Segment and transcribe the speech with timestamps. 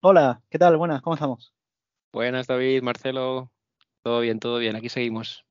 [0.00, 0.76] Hola, ¿qué tal?
[0.76, 1.52] Buenas, ¿cómo estamos?
[2.12, 3.50] Buenas, David, Marcelo.
[4.04, 5.44] Todo bien, todo bien, aquí seguimos.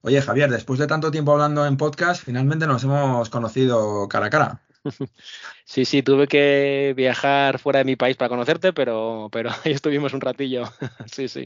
[0.00, 4.30] Oye, Javier, después de tanto tiempo hablando en podcast, finalmente nos hemos conocido cara a
[4.30, 4.62] cara.
[5.66, 10.14] Sí, sí, tuve que viajar fuera de mi país para conocerte, pero, pero ahí estuvimos
[10.14, 10.64] un ratillo.
[11.12, 11.44] Sí, sí.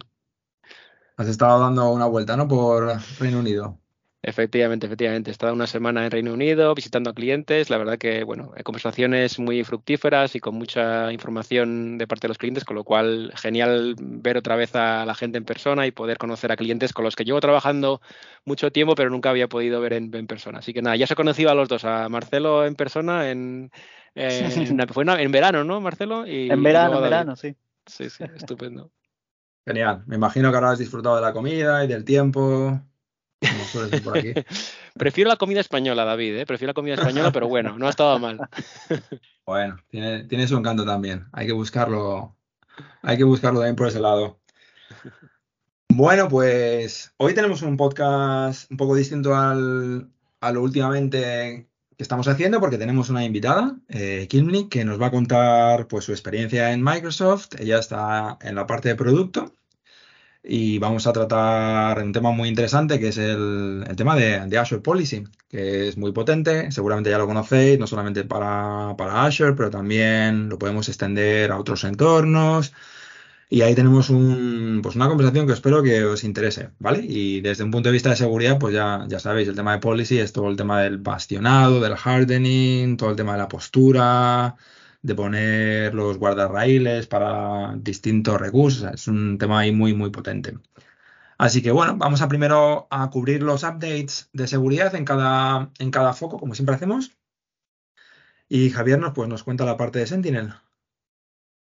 [1.17, 2.47] Has estado dando una vuelta, ¿no?
[2.47, 3.80] Por Reino Unido.
[4.23, 5.31] Efectivamente, efectivamente.
[5.31, 7.71] He estado una semana en Reino Unido visitando a clientes.
[7.71, 12.39] La verdad que, bueno, conversaciones muy fructíferas y con mucha información de parte de los
[12.39, 16.19] clientes, con lo cual genial ver otra vez a la gente en persona y poder
[16.19, 18.03] conocer a clientes con los que llevo trabajando
[18.45, 20.59] mucho tiempo, pero nunca había podido ver en, persona.
[20.59, 23.71] Así que nada, ya se ha conocido a los dos, a Marcelo en persona en,
[24.93, 26.27] fue en verano, ¿no, Marcelo?
[26.27, 27.57] Y, en verano, en verano, sí.
[27.87, 28.91] Sí, sí, estupendo.
[29.67, 30.03] Genial.
[30.07, 32.81] Me imagino que ahora has disfrutado de la comida y del tiempo.
[34.95, 36.47] Prefiero la comida española, David, ¿eh?
[36.47, 38.39] prefiero la comida española, pero bueno, no ha estado mal.
[39.47, 41.27] bueno, tiene, tiene su encanto también.
[41.33, 42.37] Hay que buscarlo,
[43.03, 44.41] hay que buscarlo también por ese lado.
[45.89, 50.09] Bueno, pues hoy tenemos un podcast un poco distinto al,
[50.41, 55.11] a lo últimamente que estamos haciendo porque tenemos una invitada, eh, que nos va a
[55.11, 57.59] contar pues, su experiencia en Microsoft.
[57.59, 59.55] Ella está en la parte de producto
[60.43, 65.25] y vamos a tratar un tema muy interesante que es el, tema de, Azure Policy,
[65.49, 70.49] que es muy potente, seguramente ya lo conocéis, no solamente para, para Azure, pero también
[70.49, 72.73] lo podemos extender a otros entornos.
[73.53, 77.01] Y ahí tenemos un, pues una conversación que espero que os interese, ¿vale?
[77.03, 79.81] Y desde un punto de vista de seguridad, pues ya, ya sabéis, el tema de
[79.81, 84.57] policy es todo el tema del bastionado, del hardening, todo el tema de la postura,
[85.03, 88.93] de poner los guardarraíles para distintos recursos.
[88.93, 90.59] Es un tema ahí muy, muy potente.
[91.39, 95.91] Así que bueno, vamos a primero a cubrir los updates de seguridad en cada, en
[95.91, 97.13] cada foco, como siempre hacemos.
[98.49, 100.53] Y Javier nos, pues, nos cuenta la parte de Sentinel.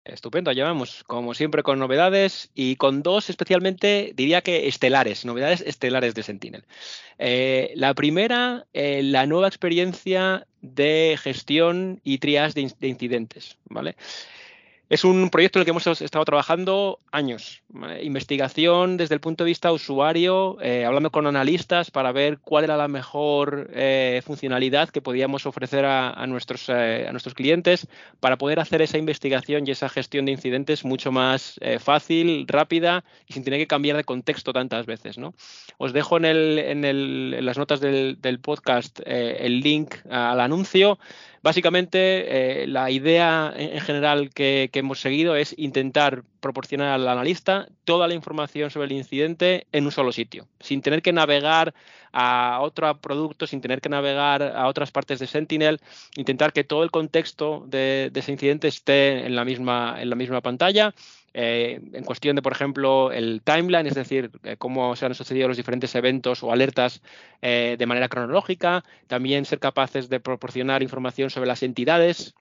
[0.09, 6.15] Estupendo, llevamos como siempre con novedades y con dos especialmente, diría que estelares, novedades estelares
[6.15, 6.65] de Sentinel.
[7.19, 13.97] Eh, la primera, eh, la nueva experiencia de gestión y triage de, incidentes, ¿vale?
[14.89, 17.61] Es un proyecto en el que hemos estado trabajando años.
[18.03, 22.77] Investigación desde el punto de vista usuario, eh, hablando con analistas para ver cuál era
[22.77, 27.89] la mejor eh, funcionalidad que podíamos ofrecer a, nuestros, eh, a nuestros clientes
[28.21, 33.33] para poder hacer esa investigación y esa gestión de incidentes mucho más fácil, rápida y
[33.33, 35.19] sin tener que cambiar de contexto tantas veces.
[35.19, 35.35] ¿no?
[35.79, 40.97] Os dejo en, el, en, el, en las notas del podcast el link al anuncio.
[41.47, 48.09] Básicamente, eh, la idea en general que, hemos seguido es intentar proporcionar al analista toda
[48.09, 51.73] la información sobre el incidente en un solo sitio, sin tener que navegar
[52.13, 55.81] a otro producto, sin tener que navegar a otras partes de Sentinel,
[56.17, 60.41] intentar que todo el contexto de, ese incidente esté en la misma, en la misma
[60.41, 60.95] pantalla
[61.39, 65.49] eh, en cuestión de, por ejemplo, el timeline, es decir, eh, cómo se han sucedido
[65.49, 67.03] los diferentes eventos o alertas
[67.43, 72.35] eh, de manera cronológica, también ser capaces de proporcionar información sobre las entidades,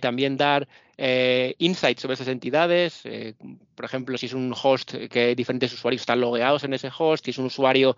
[0.00, 0.66] también dar
[1.58, 3.04] insights sobre esas entidades,
[3.76, 7.30] por ejemplo, si es un host que diferentes usuarios están logueados en ese host, si
[7.30, 7.96] es un usuario,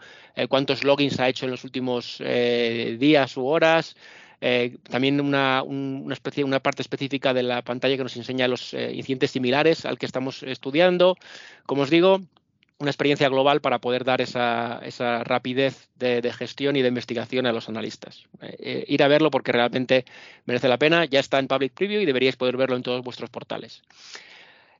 [0.50, 3.96] cuántos logins ha hecho en los últimos días u horas,
[4.44, 9.30] eh, también una, una parte específica de la pantalla que nos enseña los eh, incidentes
[9.30, 11.16] similares al que estamos estudiando.
[11.64, 12.20] Como os digo,
[12.80, 14.80] una experiencia global para poder dar esa,
[15.22, 18.26] rapidez de, gestión y de investigación a los analistas.
[18.40, 20.04] Eh, ir a verlo porque realmente
[20.44, 21.04] merece la pena.
[21.04, 23.84] Ya está en Public Preview y deberíais poder verlo en todos vuestros portales.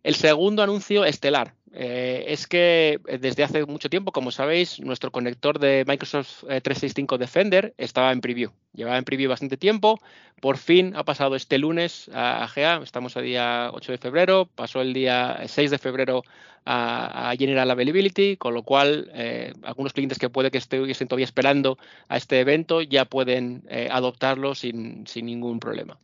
[0.02, 5.10] El segundo anuncio estelar eh, es que eh, desde hace mucho tiempo, como sabéis, nuestro
[5.10, 8.50] conector de Microsoft 365 eh, Defender estaba en preview.
[8.74, 10.00] Llevaba en preview bastante tiempo.
[10.40, 12.80] Por fin ha pasado este lunes a GA.
[12.82, 14.48] Estamos a día 8 de febrero.
[14.54, 16.24] Pasó el día 6 de febrero
[16.66, 19.10] a, General Availability, con lo cual
[19.62, 21.78] algunos clientes que puede que estén todavía esperando
[22.08, 25.98] a este evento ya pueden adoptarlo sin ningún problema.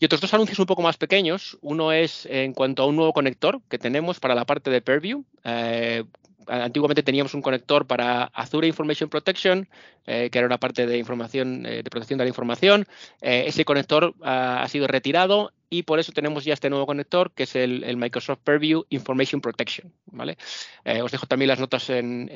[0.00, 1.58] Y otros dos anuncios un poco más pequeños.
[1.60, 5.24] Uno es en cuanto a un nuevo conector que tenemos para la parte de Purview.
[5.44, 6.04] Eh,
[6.48, 9.68] antiguamente teníamos un conector para Azure Information Protection,
[10.06, 12.86] que era una parte de información, de protección de la información.
[13.20, 17.54] ese conector ha sido retirado y por eso tenemos ya este nuevo conector que es
[17.54, 19.92] el, Microsoft Purview Information Protection.
[20.06, 20.36] ¿vale?
[20.84, 22.28] Eh, os dejo también las notas en,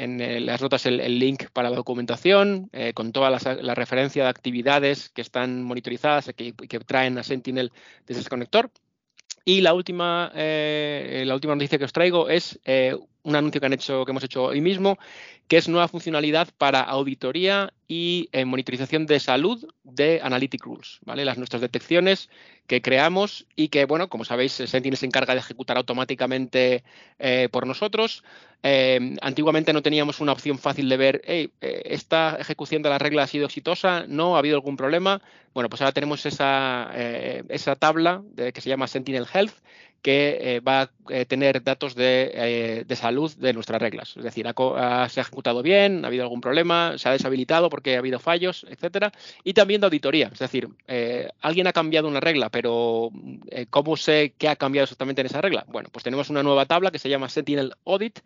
[0.47, 5.21] las notas el, link para la documentación eh, con toda la, referencia de actividades que
[5.21, 7.73] están monitorizadas y que, traen a Sentinel
[8.07, 8.71] desde ese conector.
[9.45, 12.61] Y la última, eh, la última noticia que os traigo es
[13.25, 14.99] un anuncio que han hecho, que hemos hecho hoy mismo,
[15.49, 21.01] que es nueva funcionalidad para auditoría y eh, monitorización de salud de Analytic Rules.
[21.07, 22.29] Las nuestras detecciones
[22.67, 26.85] que creamos y que, bueno, como sabéis, Sentinel se encarga de ejecutar automáticamente
[27.19, 28.25] eh, por nosotros.
[28.63, 31.23] Eh, antiguamente no teníamos una opción fácil de ver,
[31.61, 35.21] esta ejecución de la regla ha sido exitosa, no ha habido algún problema.
[35.53, 36.91] Bueno, pues ahora tenemos esa
[37.79, 39.55] tabla que se llama Sentinel Health
[40.05, 44.15] que eh, va a eh, tener datos eh, de, salud de nuestras reglas.
[44.19, 47.97] Es decir, ha, se ha ejecutado bien, ha habido algún problema, se ha deshabilitado porque
[47.97, 49.13] ha habido fallos, etcétera.
[49.45, 50.29] Y también de auditoría.
[50.31, 50.69] Es decir,
[51.41, 53.11] alguien ha cambiado una regla, pero
[53.71, 55.65] ¿cómo sé qué ha cambiado exactamente en esa regla?
[55.69, 58.19] Bueno, pues tenemos una nueva tabla que se llama Sentinel Audit,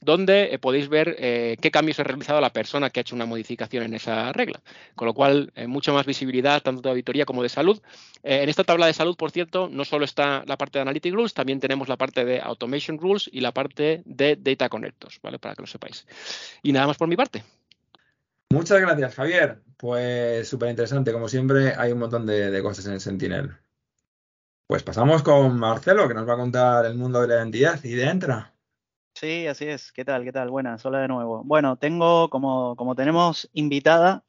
[0.00, 3.94] donde podéis ver qué cambios ha realizado la persona que ha hecho una modificación en
[3.94, 4.60] esa regla.
[4.94, 7.80] Con lo cual, mucha más visibilidad tanto de auditoría como de salud.
[8.22, 11.60] en esta tabla de salud, por cierto, no solo está la parte de Analytics también
[11.60, 15.38] tenemos la parte de Automation Rules y la parte de Data Connectors, ¿vale?
[15.38, 16.06] Para que lo sepáis.
[16.62, 17.42] Y nada más por mi parte.
[18.50, 19.62] Muchas gracias, Javier.
[19.76, 21.12] Pues súper interesante.
[21.12, 23.56] Como siempre, hay un montón de, cosas en Sentinel.
[24.66, 27.94] Pues pasamos con Marcelo, que nos va a contar el mundo de la identidad y
[27.94, 28.54] de Entra.
[29.14, 29.92] Sí, así es.
[29.92, 30.24] ¿Qué tal?
[30.24, 30.50] ¿Qué tal?
[30.50, 31.42] Buenas, hola de nuevo.
[31.44, 34.24] Bueno, tengo, como, como tenemos invitada,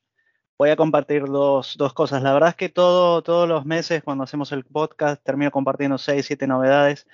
[0.58, 2.24] voy a compartir dos, dos, cosas.
[2.24, 6.26] La verdad es que todo, todos los meses cuando hacemos el podcast termino compartiendo seis,
[6.26, 7.08] siete novedades.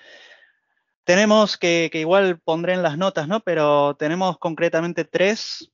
[1.04, 3.40] Tenemos que, que igual pondré en las notas, ¿no?
[3.42, 5.72] Pero tenemos concretamente tres,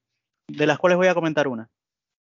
[0.48, 1.70] de las cuales voy a comentar una.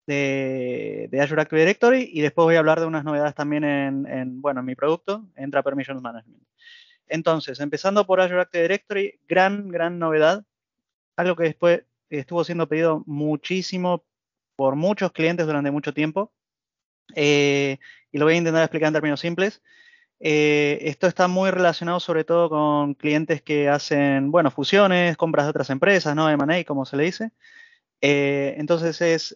[0.05, 4.05] De, de, Azure Active Directory y después voy a hablar de unas novedades también en,
[4.05, 6.43] en, bueno, en mi producto, Entra Permissions Management.
[7.07, 10.43] Entonces, empezando por Azure Active Directory, gran, gran novedad.
[11.15, 14.03] Algo que después estuvo siendo pedido muchísimo
[14.55, 16.33] por muchos clientes durante mucho tiempo.
[17.15, 17.77] Eh,
[18.11, 19.61] y lo voy a intentar explicar en términos simples.
[20.19, 25.49] Eh, esto está muy relacionado sobre todo con clientes que hacen, bueno, fusiones, compras de
[25.49, 26.29] otras empresas, ¿no?
[26.29, 27.31] M&A, como se le dice.
[28.01, 29.35] Eh, entonces es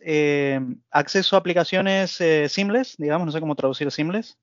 [0.91, 4.37] acceso a aplicaciones simples, digamos, no sé cómo traducir simples,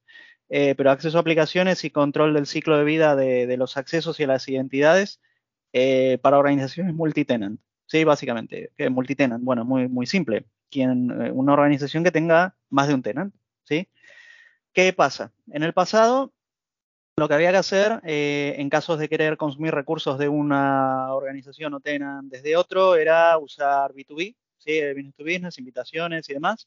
[0.48, 4.26] pero acceso a aplicaciones y control del ciclo de vida de, de los accesos y
[4.26, 5.20] las identidades
[6.22, 7.60] para organizaciones multitenant.
[7.86, 10.46] Sí, básicamente, multitenant, bueno, muy, muy simple.
[10.74, 13.32] Quien, eh, una organización que tenga más de un tenant,
[13.62, 13.88] ¿sí?
[14.72, 15.32] ¿Qué pasa?
[15.52, 16.32] En el pasado,
[17.16, 21.74] lo que había que hacer eh, en casos de querer consumir recursos de una organización
[21.74, 24.80] o tenant desde otro era usar B2B, ¿sí?
[24.92, 26.66] Business to business, invitaciones y demás.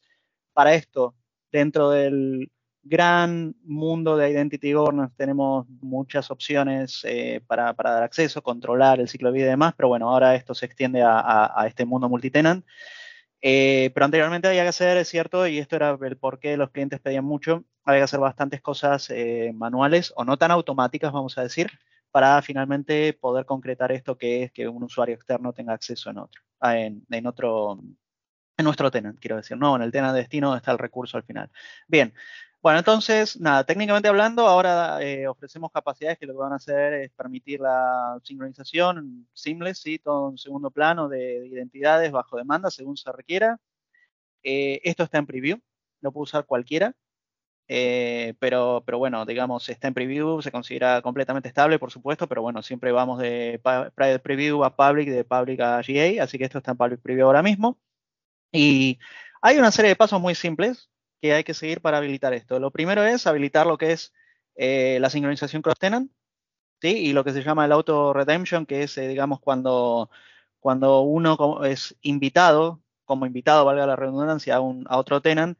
[0.54, 1.14] Para esto,
[1.52, 2.50] dentro del
[2.82, 9.30] gran mundo de Identity Governance, tenemos muchas opciones eh, para, dar acceso, controlar el ciclo
[9.30, 12.64] de vida y demás, pero bueno, ahora esto se extiende a, este mundo multitenant.
[13.40, 16.70] Eh, pero anteriormente había que hacer, es cierto, y esto era el por qué los
[16.70, 21.38] clientes pedían mucho, había que hacer bastantes cosas eh, manuales o no tan automáticas, vamos
[21.38, 21.70] a decir,
[22.10, 26.42] para finalmente poder concretar esto que es que un usuario externo tenga acceso en otro,
[26.60, 27.78] ah, en, en otro,
[28.56, 31.22] en nuestro tenant, quiero decir, no, en el tenant de destino está el recurso al
[31.22, 31.50] final.
[31.86, 32.12] Bien,
[32.60, 36.92] bueno, entonces, nada, técnicamente hablando, ahora eh, ofrecemos capacidades que lo que van a hacer
[36.94, 39.98] es permitir la sincronización seamless, ¿sí?
[40.00, 43.60] todo en segundo plano de, identidades bajo demanda, según se requiera.
[44.42, 45.58] Eh, esto está en preview,
[46.00, 46.94] lo puede usar cualquiera,
[47.68, 52.42] eh, pero, pero bueno, digamos, está en preview, se considera completamente estable, por supuesto, pero
[52.42, 56.58] bueno, siempre vamos de private preview a public, de public a GA, así que esto
[56.58, 57.78] está en public preview ahora mismo.
[58.52, 58.98] Y
[59.42, 62.58] hay una serie de pasos muy simples que hay que seguir para habilitar esto.
[62.58, 64.12] Lo primero es habilitar lo que es
[64.56, 66.10] eh, la sincronización cross-tenant,
[66.80, 66.88] ¿sí?
[66.88, 70.10] Y lo que se llama el auto-redemption, que es, eh, digamos, cuando,
[70.60, 75.58] cuando uno es invitado, como invitado, valga la redundancia, a, a otro tenant,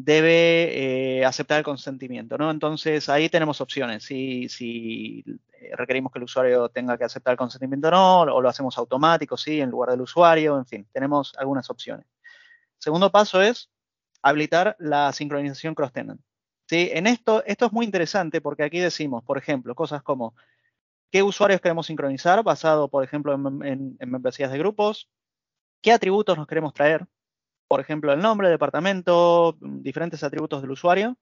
[0.00, 2.50] debe eh, aceptar el consentimiento, ¿no?
[2.50, 5.24] Entonces ahí tenemos opciones, si, si
[5.76, 9.36] requerimos que el usuario tenga que aceptar el consentimiento o no, o lo hacemos automático,
[9.36, 12.06] sí, en lugar del usuario, en fin, tenemos algunas opciones.
[12.78, 13.70] Segundo paso es
[14.22, 16.20] habilitar la sincronización cross-tenant.
[16.66, 16.90] ¿Sí?
[16.92, 20.34] En esto, esto es muy interesante porque aquí decimos, por ejemplo, cosas como
[21.10, 25.08] qué usuarios queremos sincronizar basado, por ejemplo, en, membresías de grupos,
[25.82, 27.06] qué atributos nos queremos traer,
[27.68, 31.16] por ejemplo, el nombre, departamento, diferentes atributos del usuario.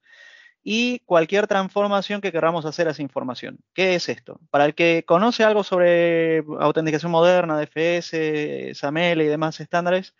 [0.69, 3.59] y cualquier transformación que queramos hacer a esa información.
[3.75, 4.41] ¿Qué es esto?
[4.51, 10.15] Para el que conoce algo sobre autenticación moderna, DFS, SAML y demás estándares,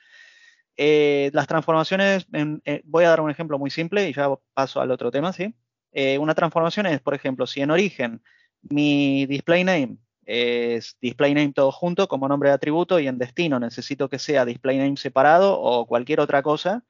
[0.77, 4.91] eh, las transformaciones, eh, voy a dar un ejemplo muy simple y ya paso al
[4.91, 5.55] otro tema, ¿sí?
[5.93, 8.23] Eh, una transformación es, por ejemplo, si en origen
[8.63, 13.61] mi display name es display name todo junto como nombre de atributo y en destino
[13.61, 16.85] necesito que sea display name separado o cualquier otra cosa,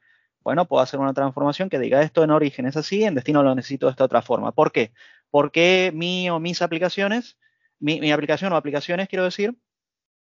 [0.47, 3.53] bueno, puedo hacer una transformación que diga esto en origen es así, en destino lo
[3.53, 4.53] necesito de esta otra forma.
[4.53, 4.93] ¿Por qué?
[5.29, 7.37] Porque mi o mis aplicaciones,
[7.79, 9.55] mi, aplicación o aplicaciones, quiero decir,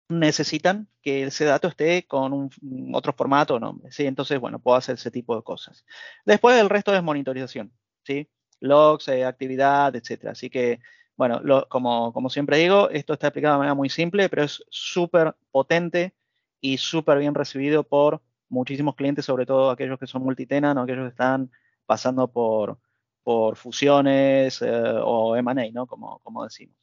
[0.10, 2.50] necesitan que ese dato esté con un,
[2.94, 3.92] otro formato o nombre.
[3.92, 4.06] ¿sí?
[4.06, 5.86] Entonces, bueno, puedo hacer ese tipo de cosas.
[6.26, 7.72] Después el resto es monitorización,
[8.04, 8.30] ¿sí?
[8.60, 10.32] Logs, eh, actividad, etcétera.
[10.34, 10.80] Así que
[11.16, 15.36] bueno, como, como, siempre digo, esto está explicado de manera muy simple, pero es súper
[15.52, 16.16] potente
[16.60, 21.04] y súper bien recibido por muchísimos clientes, sobre todo aquellos que son multitenant o aquellos
[21.06, 21.52] que están
[21.86, 22.80] pasando por,
[23.24, 24.72] por fusiones eh,
[25.04, 25.88] o M&A, ¿no?
[25.88, 26.83] Como, como decimos.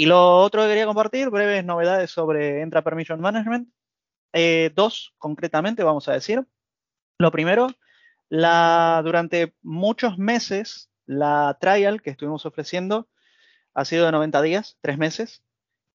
[0.00, 3.68] Y lo otro que quería compartir, breves novedades sobre Entra Permission Management.
[4.32, 6.46] Eh, dos, concretamente, vamos a decir.
[7.18, 7.66] Lo primero,
[8.30, 13.10] la, durante muchos meses, la trial que estuvimos ofreciendo
[13.74, 15.42] ha sido de 90 días, tres meses.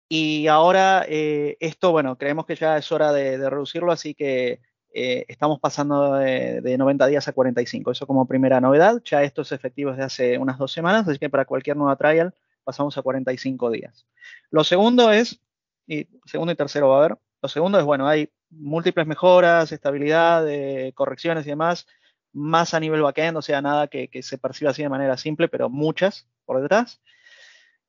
[0.08, 4.62] Y ahora eh, esto, bueno, creemos que ya es hora de, reducirlo, así que
[4.94, 7.90] eh, estamos pasando de, 90 días a 45.
[7.90, 9.02] Eso como primera novedad.
[9.04, 12.36] Ya esto es efectivo desde hace unas dos semanas, así que para cualquier nueva trial
[12.66, 14.06] pasamos a 45 días.
[14.52, 15.40] Lo segundo es,
[15.88, 20.46] y segundo y tercero va a haber, lo segundo es, bueno, hay múltiples mejoras, estabilidad,
[20.94, 21.88] correcciones y demás,
[22.34, 25.70] más a nivel backend, o sea, nada que se perciba así de manera simple, pero
[25.70, 27.00] muchas por detrás.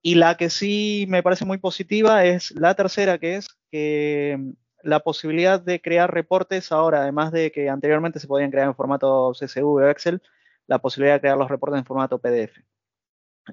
[0.07, 4.53] Y la que sí me parece muy positiva es la tercera, que es que mm,
[4.85, 9.33] la posibilidad de crear reportes ahora, además de que anteriormente se podían crear en formato
[9.35, 10.23] CSV o Excel,
[10.69, 12.57] la posibilidad de crear los reportes en formato PDF.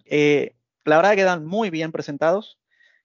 [0.06, 2.60] Eh, la verdad que quedan muy bien presentados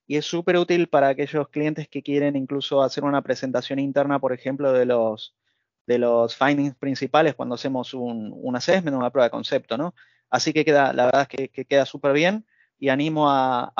[0.06, 4.32] y es súper útil para aquellos clientes que quieren incluso hacer una presentación interna, por
[4.32, 5.37] ejemplo, de los,
[5.87, 9.94] de los findings principales cuando hacemos un, un assessment, una prueba de concepto, ¿no?
[10.30, 12.44] Así que queda, la verdad es que queda súper bien
[12.78, 13.73] y animo a,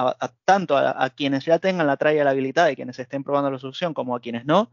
[0.45, 4.17] tanto a, quienes ya tengan la trial habilitada y quienes estén probando la solución como
[4.17, 4.73] a quienes no,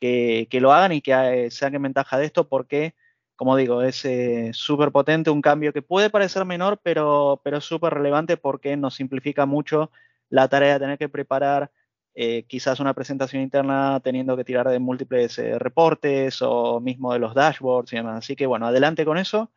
[0.00, 1.12] que, lo hagan y que
[1.46, 2.94] eh, saquen ventaja de esto porque,
[3.36, 7.64] como digo, es eh, súper potente, un cambio que puede parecer menor, pero, pero es
[7.64, 9.90] súper relevante porque nos simplifica mucho
[10.30, 11.70] la tarea de tener que preparar
[12.14, 17.34] eh, quizás una presentación interna teniendo que tirar de múltiples reportes o mismo de los
[17.34, 18.18] dashboards y demás.
[18.18, 19.50] Así que bueno, adelante con eso.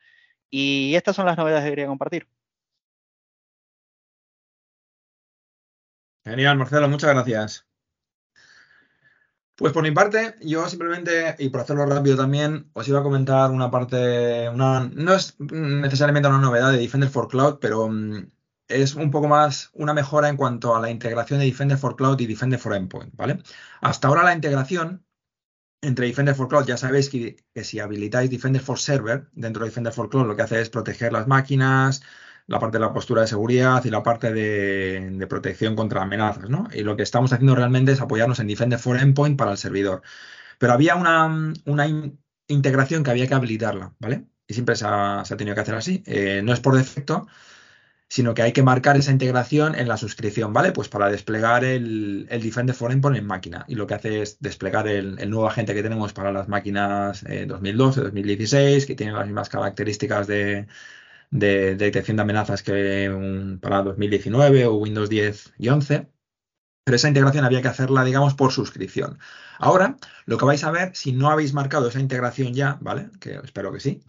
[0.50, 2.28] Y estas son las novedades que quería compartir.
[6.26, 7.67] Genial, Marcelo, muchas gracias.
[9.58, 13.50] Pues por mi parte, yo simplemente, y por hacerlo rápido también, os iba a comentar
[13.50, 18.30] una parte, una, no es necesariamente una novedad de Defender for Cloud, pero mm,
[18.68, 22.20] es un poco más una mejora en cuanto a la integración de Defender for Cloud
[22.20, 23.42] y Defender for Endpoint, ¿vale?
[23.82, 25.04] Hasta ahora la integración
[25.82, 29.70] entre Defender for Cloud, ya sabéis que, que si habilitáis Defender for Server dentro de
[29.72, 32.04] Defender for Cloud, lo que hace es proteger las máquinas,
[32.48, 36.68] la parte de la postura de seguridad y la parte de, protección contra amenazas, ¿no?
[36.74, 40.02] Y lo que estamos haciendo realmente es apoyarnos en Defender for Endpoint para el servidor.
[40.58, 41.54] Pero había una,
[42.48, 44.26] integración que había que habilitarla, ¿vale?
[44.48, 46.04] Y siempre se ha, tenido que hacer así.
[46.06, 47.28] Eh, no es por defecto,
[48.10, 50.72] sino que hay que marcar esa integración en la suscripción, ¿vale?
[50.72, 53.66] Pues para desplegar el, Defender for Endpoint en máquina.
[53.68, 58.00] Y lo que hace es desplegar el, nuevo agente que tenemos para las máquinas 2012,
[58.00, 60.68] eh, 2016, que tienen las mismas características de,
[61.32, 66.10] de, detección de amenazas que para 2019 o Windows 10 y 11.
[66.84, 69.20] Pero esa integración había que hacerla, digamos, por suscripción.
[69.60, 73.10] Ahora, lo que vais a ver, si no habéis marcado esa integración ya, ¿vale?
[73.20, 74.04] Que espero que sí,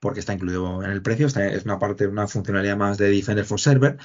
[0.00, 3.60] porque está incluido en el precio, es una parte, una funcionalidad más de Defender for
[3.60, 3.98] Server,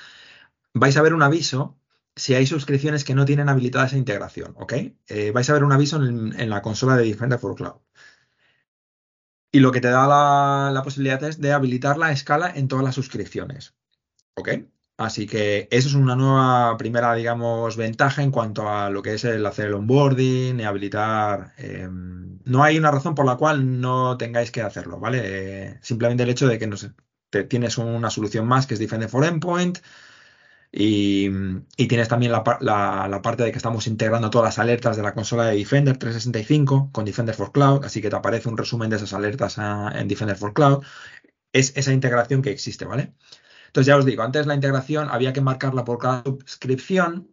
[0.74, 1.80] vais a ver un aviso
[2.16, 4.74] si hay suscripciones que no tienen habilitada esa integración, ¿ok?
[5.08, 7.85] Eh, vais a ver un aviso en, en, la consola de Defender for Cloud.
[9.56, 10.06] Y lo que te da
[10.74, 13.74] la, posibilidad es de habilitar la escala en todas las suscripciones.
[14.34, 14.50] ¿Ok?
[14.98, 19.24] Así que eso es una nueva primera, digamos, ventaja en cuanto a lo que es
[19.24, 21.54] el hacer el onboarding y habilitar.
[21.56, 25.22] Em, no hay una razón por la cual no tengáis que hacerlo, ¿vale?
[25.24, 26.76] Eh, simplemente el hecho de que no
[27.30, 29.80] te, tienes una solución más que es Defender for Endpoint
[30.72, 31.30] y,
[31.88, 35.58] tienes también la, parte de que estamos integrando todas las alertas de la consola de
[35.58, 39.58] Defender 365 con Defender for Cloud, así que te aparece un resumen de esas alertas
[39.58, 40.84] en Defender for Cloud.
[41.54, 43.14] Es esa integración que existe, ¿vale?
[43.68, 47.30] Entonces ya os digo, antes la integración había que marcarla por cada suscripción.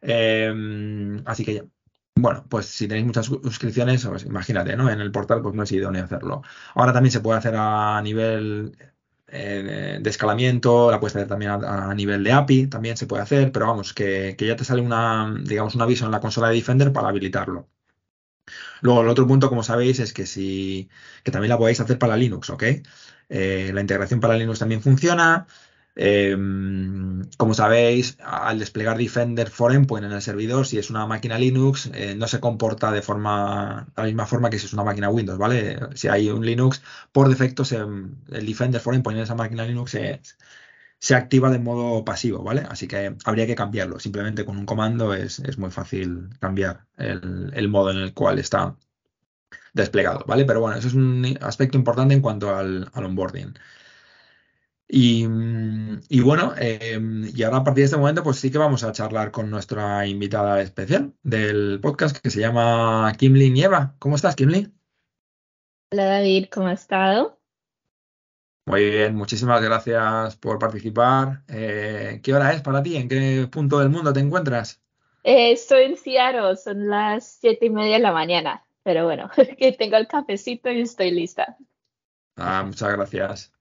[0.00, 1.64] Em, así que ya.
[2.18, 4.90] Bueno, pues si tenéis muchas suscripciones, pues imagínate, ¿no?
[4.90, 6.42] En el portal pues no es idóneo hacerlo.
[6.74, 8.76] Ahora también se puede hacer a nivel
[9.28, 13.52] eh, de escalamiento, la puedes hacer también a, nivel de API, también se puede hacer,
[13.52, 16.56] pero vamos, que, que, ya te sale una, digamos, un aviso en la consola de
[16.56, 17.68] Defender para habilitarlo.
[18.80, 20.88] Luego, el otro punto, como sabéis, es que si
[21.24, 22.62] que también la podéis hacer para Linux, ¿ok?
[23.28, 25.46] Eh, la integración para Linux también funciona.
[25.98, 31.38] Em, como sabéis, al desplegar Defender for Endpoint en el servidor, si es una máquina
[31.38, 35.08] Linux, eh, no se comporta de forma, la misma forma que si es una máquina
[35.08, 35.78] Windows, ¿vale?
[35.94, 40.20] Si hay un Linux, por defecto el Defender for Endpoint en esa máquina Linux se,
[40.98, 42.62] se, activa de modo pasivo, ¿vale?
[42.68, 43.98] Así que habría que cambiarlo.
[44.00, 48.76] Simplemente con un comando es, muy fácil cambiar el, modo en el cual está
[49.72, 50.44] desplegado, ¿vale?
[50.44, 53.54] Pero bueno, eso es un aspecto importante en cuanto al onboarding.
[54.88, 55.26] Y,
[56.20, 59.32] bueno, em, y ahora a partir de este momento, pues sí que vamos a charlar
[59.32, 63.96] con nuestra invitada especial del podcast que se llama Kimly Nieva.
[63.98, 64.72] ¿Cómo estás, Kimly?
[65.90, 67.40] Hola, David, ¿cómo has estado?
[68.66, 71.42] Muy bien, muchísimas gracias por participar.
[71.48, 72.96] Eh, ¿Qué hora es para ti?
[72.96, 74.82] ¿En qué punto del mundo te encuentras?
[75.22, 79.72] Eh, estoy en Seattle, son las siete y media de la mañana, pero bueno, que
[79.72, 81.56] tengo el cafecito y estoy lista.
[82.36, 83.55] Ah, muchas gracias.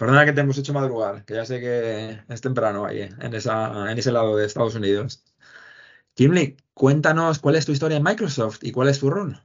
[0.00, 3.92] Perdona que te hemos hecho madrugar, que ya sé que es temprano ahí, en, esa,
[3.92, 5.22] en ese lado de Estados Unidos.
[6.14, 9.38] Kimly, cuéntanos cuál es tu historia en Microsoft y cuál es tu rol.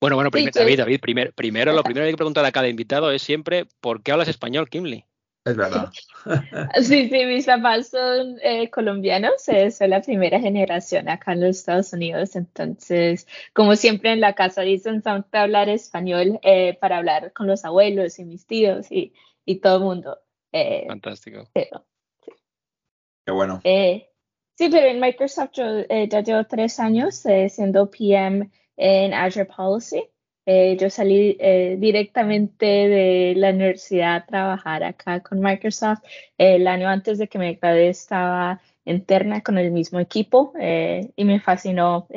[0.00, 1.00] Bueno, bueno, David, David,
[1.34, 4.28] primero, lo primero que hay que preguntar a cada invitado es siempre ¿por qué hablas
[4.28, 5.04] español, Kimly?
[5.44, 5.90] Es verdad.
[6.80, 11.56] sí, sí, mis papás son eh, colombianos, eh, soy la primera generación acá en los
[11.58, 17.32] Estados Unidos, entonces, como siempre en la casa dicen, siempre hablar español eh, para hablar
[17.32, 19.12] con los abuelos y mis tíos y
[19.44, 20.18] y todo el mundo.
[20.52, 21.48] Eh, Fantástico.
[21.54, 23.60] Qué bueno.
[23.64, 24.08] Eh,
[24.56, 30.08] sí, pero en Microsoft yo eh, ya llevo tres años siendo PM en Azure Policy.
[30.46, 31.38] yo salí
[31.78, 36.02] directamente de la universidad a trabajar acá con Microsoft.
[36.36, 41.40] el año antes de que me gradué estaba interna con el mismo equipo y me
[41.40, 42.08] fascinó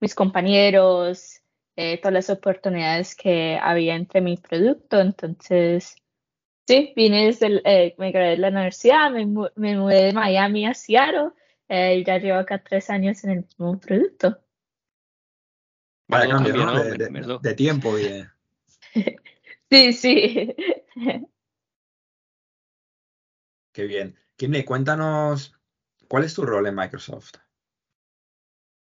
[0.00, 1.40] mis compañeros,
[1.76, 5.00] todas las oportunidades que había entre mi producto.
[5.00, 5.96] Entonces,
[6.66, 10.74] Sí, vine desde, eh, me gradué de la universidad, me, me, mudé de Miami a
[10.74, 11.30] Seattle
[11.68, 14.40] eh, y ya llevo acá tres años en el mismo producto.
[16.08, 16.82] Vale, cambio, ¿no?
[16.82, 18.28] De, de, tiempo, bien.
[19.70, 20.56] sí, sí.
[23.72, 24.18] Qué bien.
[24.36, 25.54] Kimley, cuéntanos,
[26.08, 27.34] ¿cuál es tu rol en Microsoft?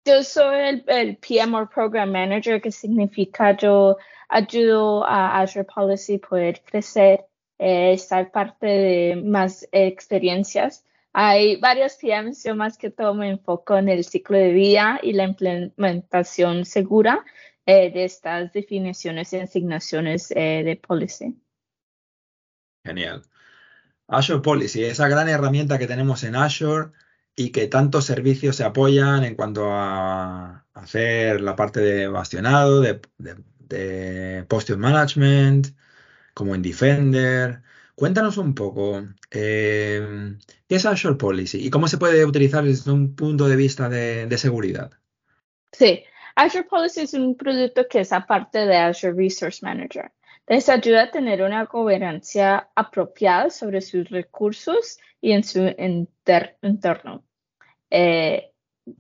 [0.05, 3.97] Yo soy el, el PM Program Manager, que significa yo
[4.29, 7.25] ayudo a Azure Policy poder crecer
[7.59, 10.85] eh, estar parte de más experiencias.
[11.13, 15.13] Hay varios PMs, yo más que todo me enfoco en el ciclo de vida y
[15.13, 17.25] la implementación segura
[17.65, 21.35] eh, de estas definiciones y asignaciones eh, de policy.
[22.85, 23.23] Genial.
[24.07, 26.91] Azure Policy, esa gran herramienta que tenemos en Azure
[27.35, 33.01] y que tantos servicios se apoyan en cuanto a hacer la parte de bastionado, de,
[33.17, 35.75] de, de posture management,
[36.37, 37.63] como en Defender.
[37.95, 40.35] Cuéntanos un poco, eh,
[40.69, 44.37] ¿qué es Azure Policy y cómo se puede utilizar desde un punto de vista de,
[44.37, 44.91] seguridad?
[45.71, 46.03] Sí,
[46.35, 50.11] Azure Policy es un producto que es aparte de Azure Resource Manager.
[50.45, 57.23] Les ayuda a tener una gobernanza apropiada sobre sus recursos y en su entorno.
[57.89, 58.51] Eh,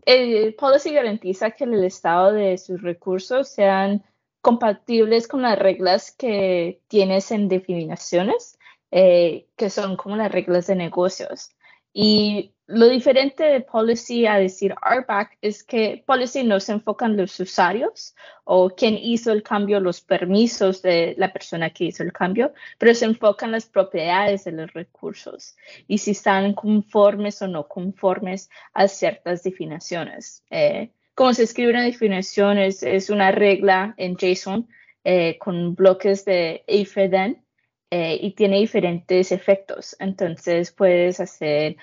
[0.05, 4.03] el policy garantiza que el estado de sus recursos sean
[4.41, 8.57] compatibles con las reglas que tienes en definiciones,
[8.91, 11.51] eh, que son como las reglas de negocios.
[11.93, 17.15] Y lo diferente de policy a decir RBAC es que policy no se enfoca en
[17.15, 22.11] los usuarios o quién hizo el cambio, los permisos de la persona que hizo el
[22.11, 25.55] cambio, pero se enfoca en las propiedades de los recursos
[25.87, 30.43] y si están conformes o no conformes a ciertas definiciones.
[30.49, 34.69] Eh, cómo se escribe una definición es, una regla en JSON
[35.03, 37.43] eh, con bloques de if then
[37.89, 39.95] eh, y tiene diferentes efectos.
[39.97, 41.73] Entonces puedes hacer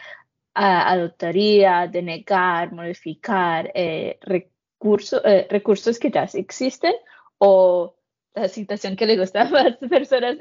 [0.54, 6.94] uh, adoptaría, denegar, modificar eh, recursos que ya existen
[7.38, 7.96] o
[8.34, 10.36] la situación que le gusta a las personas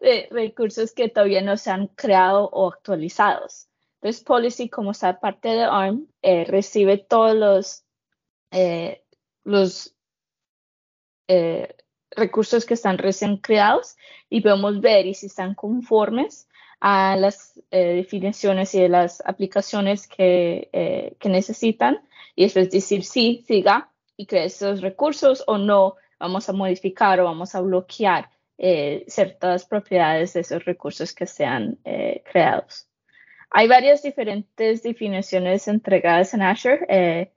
[0.00, 3.68] es recursos que todavía no se han creado o actualizados.
[4.02, 7.83] Entonces, Policy, como está parte de ARM, recibe todos los
[8.50, 9.02] eh,
[9.44, 9.94] los
[11.28, 11.74] eh,
[12.10, 13.96] recursos que están recién creados
[14.30, 16.48] y podemos ver y si están conformes
[16.80, 20.68] a las eh, definiciones y de las aplicaciones que,
[21.18, 22.00] que, necesitan
[22.36, 27.24] y después decir sí, siga y crea esos recursos o no, vamos a modificar o
[27.24, 31.78] vamos a bloquear ciertas propiedades de esos recursos que sean
[32.30, 32.86] creados.
[33.50, 37.33] Hay varias diferentes definiciones entregadas en Azure.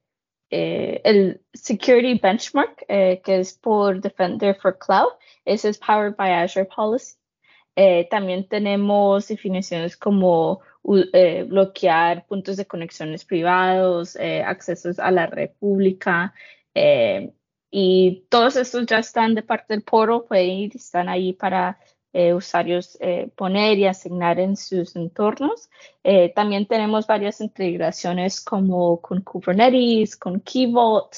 [0.49, 5.13] El Security Benchmark, que es por Defender for Cloud,
[5.45, 7.15] ese es Powered by Azure Policy.
[8.09, 10.61] también tenemos definiciones como
[11.11, 16.33] eh, bloquear puntos de conexiones privados, eh, accesos a la red pública.
[16.73, 17.33] Eh,
[17.69, 21.77] y todos estos ya están de parte del portal, pueden ir, están ahí para
[22.35, 22.97] usuarios
[23.35, 25.69] poner y asignar en sus entornos.
[26.35, 31.15] también tenemos varias integraciones como con Kubernetes, con Key Vault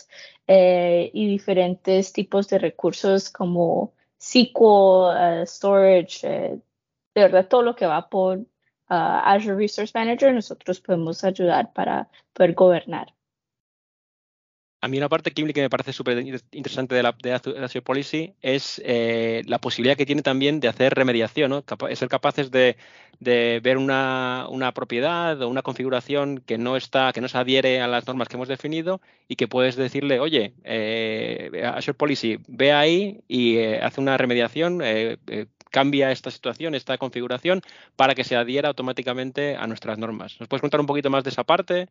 [0.47, 6.61] y diferentes tipos de recursos como SQL, storage, de
[7.15, 8.45] verdad todo lo que va por
[8.87, 13.13] Azure Resource Manager, nosotros podemos ayudar para poder gobernar.
[14.81, 16.19] A mí una parte, que me parece súper
[16.51, 20.93] interesante de la de Azure Policy es eh, la posibilidad que tiene también de hacer
[20.93, 21.63] remediación, ¿no?
[21.93, 22.77] ser capaces de,
[23.19, 28.07] ver una, propiedad o una configuración que no está, que no se adhiere a las
[28.07, 33.57] normas que hemos definido y que puedes decirle, oye, eh, Azure Policy, ve ahí y
[33.57, 34.81] eh, hace una remediación,
[35.71, 37.61] cambia esta situación, esta configuración,
[37.97, 40.37] para que se adhiera automáticamente a nuestras normas.
[40.39, 41.89] ¿Nos puedes contar un poquito más de esa parte?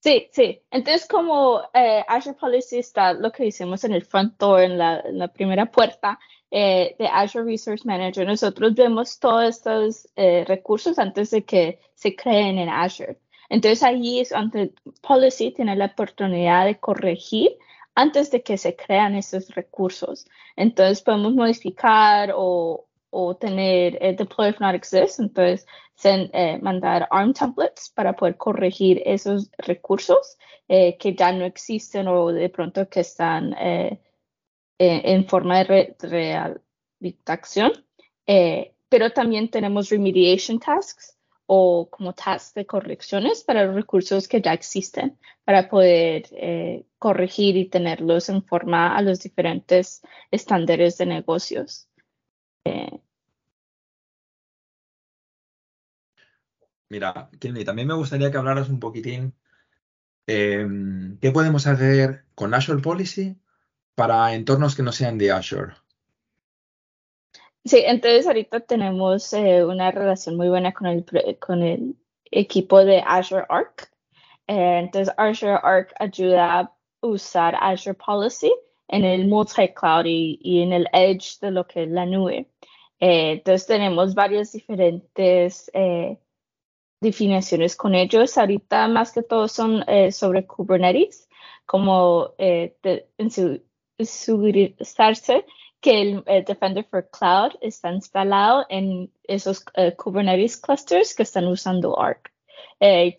[0.00, 0.62] Sí, sí.
[0.70, 5.28] Entonces, como eh, Azure Policy está lo que hicimos en el front door, en la,
[5.34, 6.18] primera puerta
[6.50, 12.14] eh, de Azure Resource Manager, nosotros vemos todos estos eh, recursos antes de que se
[12.14, 13.18] creen en Azure.
[13.48, 17.56] Entonces, ahí es donde Policy tiene la oportunidad de corregir
[17.94, 20.26] antes de que se crean esos recursos.
[20.54, 25.66] Entonces, podemos modificar o, o tener eh, deploy if not exist, entonces
[26.04, 30.36] eh, mandar ARM templates para poder corregir esos recursos
[30.68, 33.54] eh, que ya no existen o de pronto que están
[34.78, 37.72] en forma de rehabilitación.
[38.88, 41.16] pero también tenemos remediation tasks
[41.46, 47.66] o como tasks de correcciones para los recursos que ya existen para poder corregir y
[47.66, 51.87] tenerlos en forma a los diferentes estándares de negocios.
[56.90, 57.28] Mira,
[57.66, 59.34] también me gustaría que hablaras un poquitín
[60.26, 63.36] em, qué podemos hacer con Azure Policy
[63.94, 65.74] para entornos que no sean de Azure.
[67.64, 71.04] Sí, entonces ahorita tenemos eh, una relación muy buena con el,
[71.38, 71.96] con el
[72.30, 73.90] equipo de Azure Arc.
[74.46, 78.52] Eh, entonces Azure Arc ayuda a usar Azure Policy
[78.88, 82.50] en el multi-cloud y, en el edge de lo que es la nube.
[83.00, 85.70] Eh, entonces tenemos varias diferentes
[87.00, 88.36] definiciones con ellos.
[88.38, 91.28] Ahorita más que todo son eh, sobre Kubernetes,
[91.66, 92.76] como eh,
[93.18, 93.60] en su,
[95.80, 102.00] que el Defender for Cloud está instalado en esos eh, Kubernetes clusters que están usando
[102.00, 102.32] Arc.
[102.80, 103.14] y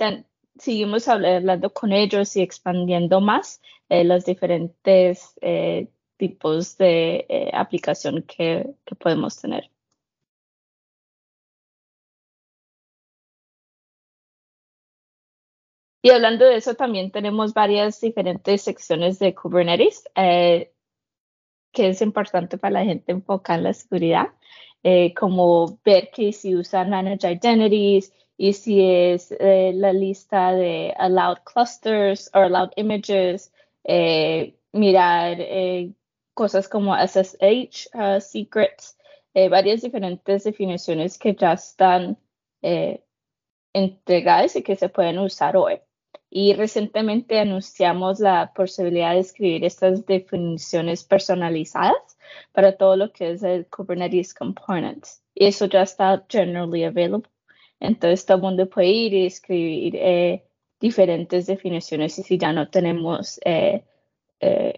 [0.59, 5.33] seguimos hablando con ellos y expandiendo más los diferentes
[6.17, 9.71] tipos de aplicación que podemos tener.
[16.01, 20.71] Y hablando de eso, también tenemos varias diferentes secciones de Kubernetes, eh,
[21.73, 24.27] que es importante para la gente enfocar en la seguridad,
[24.83, 30.93] eh, como ver que si usan Managed Identities y si es eh, la lista de
[30.97, 33.51] Allowed Clusters o Allowed Images,
[34.71, 35.37] mirar
[36.33, 38.97] cosas como SSH, uh, Secrets,
[39.33, 42.17] varias diferentes definiciones que ya están
[43.73, 45.81] entregadas y que se pueden usar hoy
[46.29, 52.17] y recientemente anunciamos la posibilidad de escribir estas definiciones personalizadas
[52.51, 55.23] para todo lo que es Kubernetes Components.
[55.33, 57.29] Y eso ya está generally available.
[57.79, 60.43] Entonces todo el mundo puede ir y escribir eh,
[60.79, 63.83] diferentes definiciones y si ya no tenemos eh,
[64.39, 64.73] eh.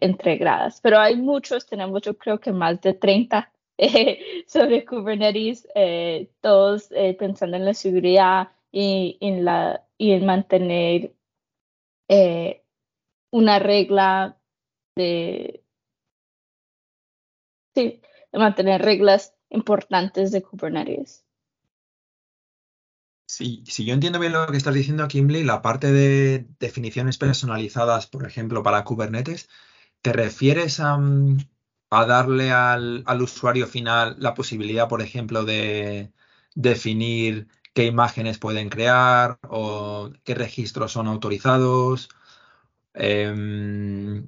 [0.82, 3.52] Pero hay muchos, tenemos yo creo que más de 30
[4.48, 5.68] sobre Kubernetes,
[6.42, 11.14] todos pensando en la seguridad y en, la, y en mantener
[12.08, 12.64] eh,
[13.32, 14.38] una regla
[14.98, 15.64] de,
[17.74, 21.26] sí, de mantener reglas importantes de Kubernetes.
[23.32, 28.06] Sí, si yo entiendo bien lo que estás diciendo, Kimberly, la parte de definiciones personalizadas,
[28.06, 29.48] por ejemplo, para Kubernetes,
[30.02, 31.38] ¿te refieres a, mm,
[31.89, 36.12] darle al, al, usuario final la posibilidad, por ejemplo, de
[36.56, 42.10] definir qué imágenes pueden crear o qué registros son autorizados.
[42.94, 44.26] Em,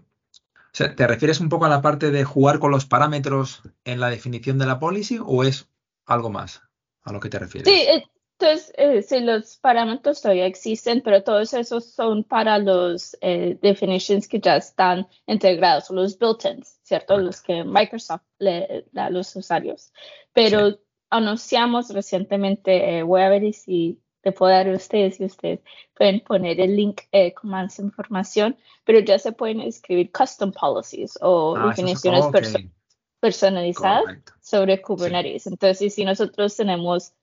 [0.72, 4.10] sea, ¿te refieres un poco a la parte de jugar con los parámetros en la
[4.10, 5.70] definición de la policy o es
[6.06, 6.62] algo más
[7.04, 7.68] a lo que te refieres?
[7.68, 8.04] Sí,
[8.38, 14.28] entonces, eh, sí, los parámetros todavía existen, pero todos esos son para los eh, definitions
[14.28, 17.18] que ya están integrados, los built-ins, ¿cierto?
[17.18, 19.94] Los que Microsoft le da a los usuarios.
[20.34, 25.60] Pero anunciamos recientemente, eh, voy a ver si te puedo dar a ustedes y ustedes
[25.94, 31.18] pueden poner el link eh, con más información, pero ya se pueden escribir custom policies
[31.22, 32.34] o Ah, definiciones ok.
[32.36, 32.72] perso-
[33.20, 34.34] personalizadas Correcto.
[34.42, 35.48] sobre Kubernetes.
[35.48, 37.14] Entonces, si nosotros tenemos,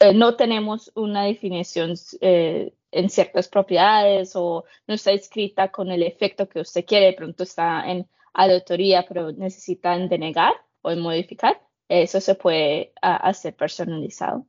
[0.00, 6.02] eh, no tenemos una definición eh, en ciertas propiedades o no está escrita con el
[6.02, 12.20] efecto que usted quiere, de pronto está en auditoría, pero necesitan denegar o modificar, eso
[12.20, 14.46] se puede hacer personalizado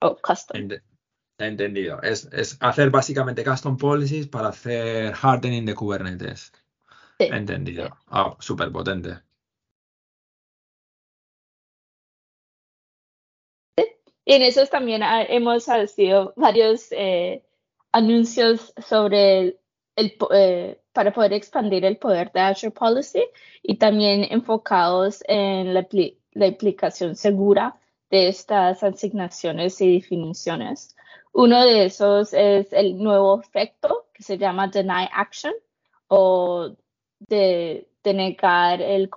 [0.00, 0.60] o custom.
[0.60, 0.82] Ente-
[1.38, 2.00] Entendido.
[2.02, 6.52] Es, es hacer básicamente custom policies para hacer hardening de Kubernetes.
[7.18, 7.26] Sí.
[7.26, 7.96] Entendido.
[8.06, 9.18] Ah, súper potente.
[14.24, 17.44] Y en esos también ah, hemos sido varios eh,
[17.92, 19.58] anuncios sobre el,
[19.96, 23.24] el eh, para poder expandir el poder de Azure Policy
[23.62, 25.86] y también enfocados en la,
[26.32, 27.78] la aplicación segura
[28.10, 30.94] de estas asignaciones y definiciones.
[31.32, 35.54] Uno de esos es el nuevo efecto que se llama Deny Action
[36.08, 36.76] o
[37.20, 39.08] de, de negar el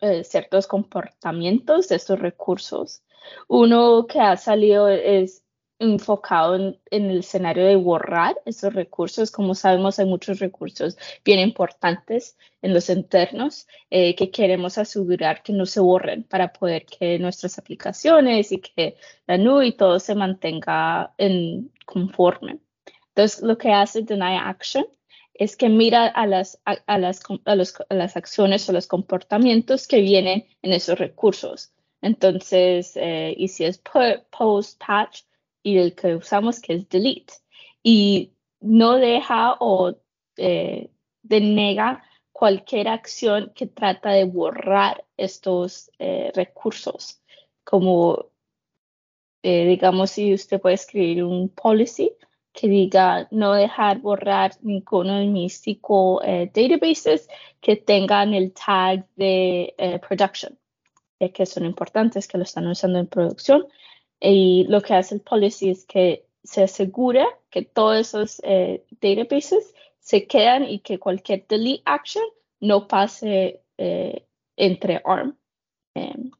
[0.00, 3.02] eh, ciertos comportamientos de estos recursos.
[3.48, 5.42] Uno que ha salido es
[5.78, 9.30] enfocado en, el escenario de borrar esos recursos.
[9.30, 15.52] Como sabemos, hay muchos recursos bien importantes en los internos eh, que queremos asegurar que
[15.52, 20.14] no se borren para poder que nuestras aplicaciones y que la nube y todo se
[20.14, 22.58] mantenga en conforme.
[23.10, 24.86] Entonces, lo que hace Deny Action
[25.34, 30.46] es que mira a las, a, las, a las acciones o los comportamientos que vienen
[30.62, 31.72] en esos recursos.
[32.00, 35.22] Entonces, eh, y si es post, patch,
[35.62, 37.34] y el que usamos que es delete.
[37.82, 39.96] Y no deja o
[40.36, 40.90] eh,
[41.22, 47.20] denega cualquier acción que trata de borrar estos eh, recursos.
[47.64, 48.26] Como,
[49.42, 52.12] eh, digamos, si usted puede escribir un policy
[52.52, 57.28] que diga no dejar borrar ninguno de mis SQL databases
[57.60, 59.74] que tengan el tag de
[60.06, 60.58] production
[61.20, 63.66] ya que son importantes, que lo están usando en producción.
[64.20, 69.74] Y lo que hace el policy es que se asegura que todos esos eh, databases
[70.00, 72.24] se quedan y que cualquier delete action
[72.60, 74.24] no pase eh,
[74.56, 75.36] entre ARM.
[75.94, 76.30] Em,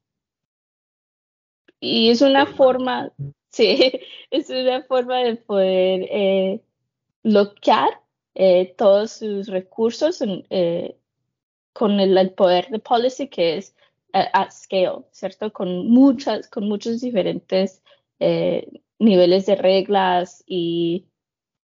[1.81, 3.13] y es una forma,
[3.51, 3.93] sí,
[4.31, 6.61] es una forma de poder eh,
[7.23, 8.01] bloquear
[8.35, 10.97] eh, todos sus recursos en, eh,
[11.73, 13.75] con el, el poder de policy que es
[14.13, 15.53] at, scale, ¿cierto?
[15.53, 17.83] Con muchas, con muchos diferentes
[18.21, 21.07] eh, niveles de reglas y,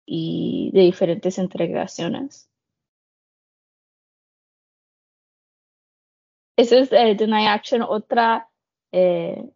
[0.06, 2.50] de diferentes integraciones.
[6.56, 7.82] Esa es eh, Deny Action.
[7.82, 8.50] Otra,
[8.92, 9.48] eh,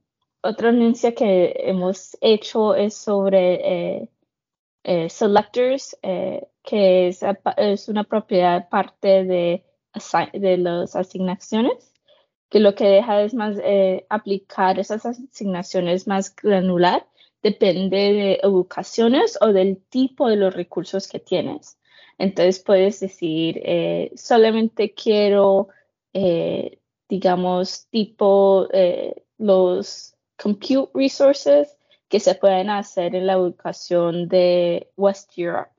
[0.42, 4.08] otra anuncia que hemos hecho es sobre
[4.84, 9.64] eh, selectors, que es, una propiedad parte de,
[10.34, 11.93] de las asignaciones
[12.54, 17.04] que lo que deja es más eh, aplicar esas asignaciones más granular,
[17.42, 21.80] depende de educaciones o del tipo de los recursos que tienes.
[22.16, 25.66] Entonces puedes decir, eh, solamente quiero,
[26.12, 28.68] eh, digamos, tipo
[29.38, 31.76] los compute resources
[32.08, 35.72] que se pueden hacer en la educación de West Europe.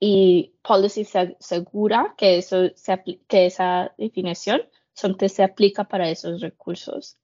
[0.00, 4.62] Y policy se asegura que, eso se que esa definición
[4.94, 7.16] solamente se aplica para esos recursos.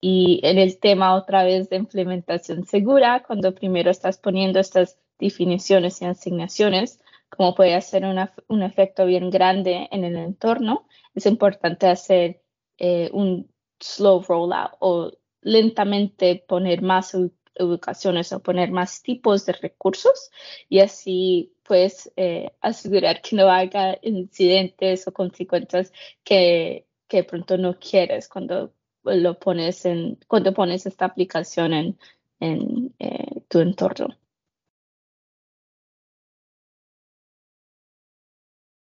[0.00, 6.00] Y en el tema otra vez de implementación segura, cuando primero estás poniendo estas definiciones
[6.02, 11.86] y asignaciones, como puede hacer una- un efecto bien grande en el entorno, es importante
[11.86, 12.42] hacer
[12.78, 17.14] eh, un slow rollout o lentamente poner más
[17.60, 20.30] educaciones o poner más tipos de recursos
[20.68, 25.92] y así puedes eh, asegurar que no haya incidentes o consecuencias
[26.24, 31.98] que, que pronto no quieres cuando lo pones en cuando pones esta aplicación en,
[32.40, 34.16] en eh, tu entorno.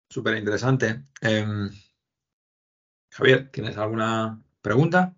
[0.08, 1.06] Súper interesante.
[1.20, 1.70] Em,
[3.10, 5.16] Javier, ¿tienes alguna pregunta?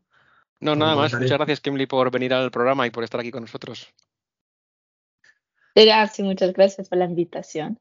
[0.61, 1.13] No, ¿Algún nada más.
[1.15, 3.93] Muchas gracias, Kimberly, por venir al programa y por estar aquí con nosotros.
[5.75, 7.79] Gracias, muchas gracias por la invitación.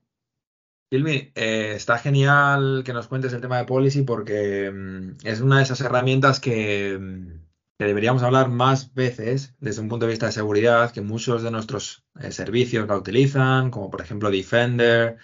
[0.91, 5.57] Silvi, eh, está genial que nos cuentes el tema de policy porque mm, es una
[5.57, 7.45] de esas herramientas que, mm,
[7.77, 11.51] que deberíamos hablar más veces desde un punto de vista de seguridad, que muchos de
[11.51, 15.17] nuestros eh, servicios la utilizan, como por ejemplo Defender,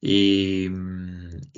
[0.00, 0.91] y, mm,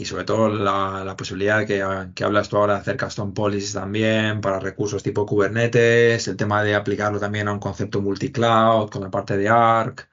[0.05, 1.83] y sobre todo la, la posibilidad que,
[2.15, 6.63] que, hablas tú ahora de hacer custom policies también para recursos tipo Kubernetes, el tema
[6.63, 10.09] de aplicarlo también a un concepto multicloud con la parte de Arc.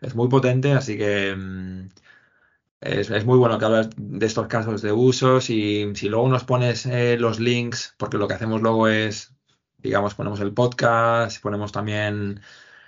[0.00, 1.88] Es muy potente, así que mm,
[2.80, 6.44] es, es, muy bueno que hablas de estos casos de usos y si luego nos
[6.44, 9.34] pones eh, los links, porque lo que hacemos luego es,
[9.78, 12.40] digamos, ponemos el podcast, ponemos también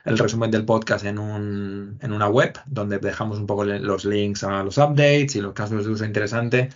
[0.05, 4.45] el resumen del podcast en, un, en una web donde dejamos un poco los links
[4.45, 6.71] a los updates y los casos de uso interesante.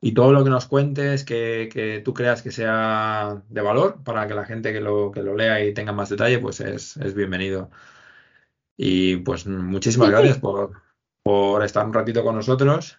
[0.00, 4.26] Y todo lo que nos cuentes que, que tú creas que sea de valor para
[4.26, 7.14] que la gente que lo, que lo lea y tenga más detalle, pues es, es
[7.14, 7.70] bienvenido.
[8.76, 10.72] Y pues muchísimas gracias por,
[11.22, 12.98] por estar un ratito con nosotros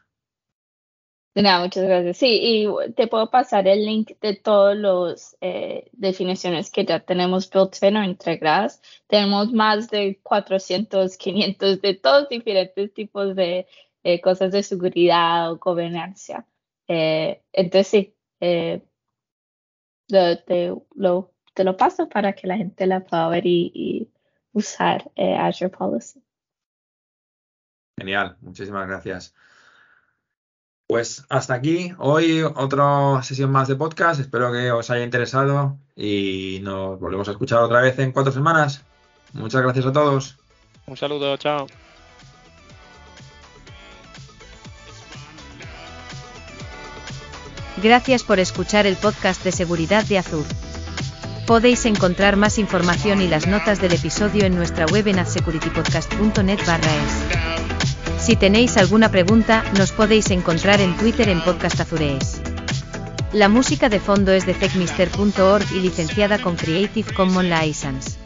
[1.36, 2.18] de nada, muchas gracias.
[2.18, 7.50] Sí, y te puedo pasar el link de todas las eh, definiciones que ya tenemos
[7.50, 8.82] built-in o integradas.
[9.08, 13.66] Tenemos más de 400, 500 de todos diferentes tipos de
[14.04, 16.46] eh, cosas de seguridad o gobernanza.
[16.88, 18.84] Eh, entonces, sí, te,
[20.96, 24.12] lo, te lo paso para que la gente la pueda ver y, y
[24.52, 26.22] usar Azure Policy.
[27.98, 29.34] Genial, muchísimas gracias.
[30.94, 36.60] Pues hasta aquí, hoy otra sesión más de podcast, espero que os haya interesado y
[36.62, 38.86] nos volvemos a escuchar otra vez en cuatro semanas.
[39.34, 40.38] Muchas gracias a todos.
[40.86, 41.66] Un saludo, chao.
[47.82, 50.46] Gracias por escuchar el podcast de seguridad de Azur.
[51.48, 57.63] Podéis encontrar más información y las notas del episodio en nuestra web en adsecuritypodcast.net es.
[58.24, 62.42] Si tenéis alguna pregunta, nos podéis encontrar en Twitter en Podcast Azurees.
[63.34, 68.23] La música de fondo es de techmister.org y licenciada con Creative Commons License.